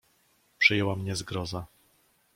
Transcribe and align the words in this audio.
"Przejęła 0.59 0.95
mnie 0.95 1.15
zgroza." 1.15 1.65